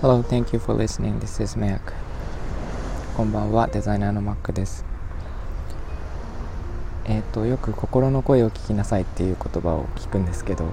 [0.00, 1.18] Hello, thank you for listening.
[1.18, 1.80] This is Mac.
[3.16, 4.84] こんばんは、デザイナーの Mac です。
[7.06, 10.66] えっ、ー、と、よく心の声を聞きなさいっていう言葉を聞くんですけど、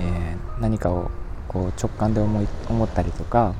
[0.00, 1.10] えー、何かを
[1.48, 3.54] こう直感で思い思ったりとか、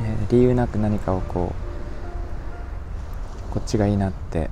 [0.00, 1.52] えー、理由なく何かをこ
[3.50, 4.48] うこっちがいいなって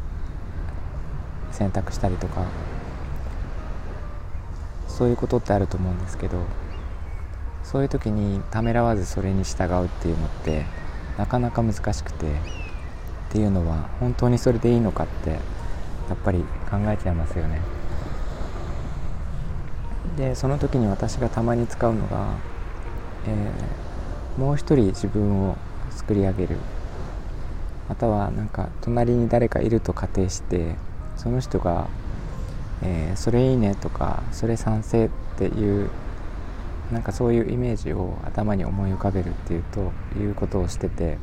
[1.52, 2.44] 選択したりとか
[4.98, 6.42] そういうことってあると思うんですけど
[7.62, 10.64] そういう時にためらわずそれに従うっていうのって
[11.16, 12.30] なかなか難しくてっ
[13.30, 15.36] ていうのは本当にそれでいいのかってや
[16.14, 17.60] っぱり考えちゃいますよね。
[20.16, 22.34] でその時に私がたまに使うのが、
[23.28, 25.56] えー、もう一人自分を
[25.90, 26.56] 作り上げる
[27.88, 30.74] またはなんか隣に誰かいると仮定して
[31.16, 31.86] その人が
[32.82, 35.90] えー、それいいねとかそれ賛成っていう
[36.92, 41.18] なんかそういうイメージを頭に思い浮かべるっていうということをしてて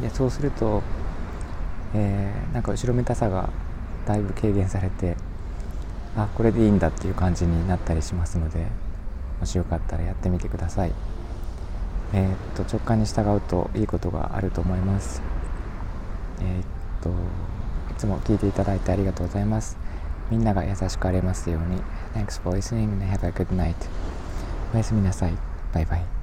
[0.00, 0.82] でそうすると、
[1.94, 3.50] えー、なんか後ろめたさが
[4.06, 5.16] だいぶ軽減されて
[6.16, 8.66] あこれでいいんだっていう感じになったりしますので
[9.40, 10.92] もしよかったらやってみてください。
[12.14, 15.22] えー、っと直感に従うといいことがあると思います。
[16.40, 16.64] えー、っ
[17.02, 17.10] と
[18.02, 19.76] つも聞いていただいてありがとうございます。
[20.30, 21.80] みんなが優しくありますように。
[22.14, 23.74] Thanks for listening and have a good night.
[24.74, 25.34] おやすみなさい。
[25.72, 26.21] バイバイ。